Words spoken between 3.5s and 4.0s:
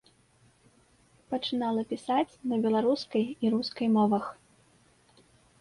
рускай